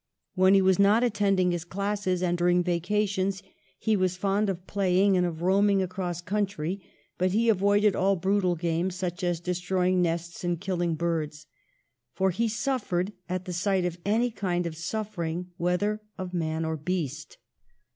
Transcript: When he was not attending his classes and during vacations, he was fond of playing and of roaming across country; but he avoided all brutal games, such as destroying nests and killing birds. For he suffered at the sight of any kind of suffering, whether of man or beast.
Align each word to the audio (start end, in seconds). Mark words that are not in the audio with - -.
When 0.33 0.55
he 0.55 0.63
was 0.63 0.79
not 0.79 1.03
attending 1.03 1.51
his 1.51 1.63
classes 1.63 2.23
and 2.23 2.35
during 2.35 2.63
vacations, 2.63 3.43
he 3.77 3.95
was 3.95 4.17
fond 4.17 4.49
of 4.49 4.65
playing 4.65 5.15
and 5.15 5.27
of 5.27 5.43
roaming 5.43 5.83
across 5.83 6.21
country; 6.23 6.81
but 7.19 7.33
he 7.33 7.49
avoided 7.49 7.95
all 7.95 8.15
brutal 8.15 8.55
games, 8.55 8.95
such 8.95 9.23
as 9.23 9.39
destroying 9.39 10.01
nests 10.01 10.43
and 10.43 10.59
killing 10.59 10.95
birds. 10.95 11.45
For 12.15 12.31
he 12.31 12.47
suffered 12.47 13.13
at 13.29 13.45
the 13.45 13.53
sight 13.53 13.85
of 13.85 13.99
any 14.03 14.31
kind 14.31 14.65
of 14.65 14.75
suffering, 14.75 15.51
whether 15.57 16.01
of 16.17 16.33
man 16.33 16.65
or 16.65 16.77
beast. 16.77 17.37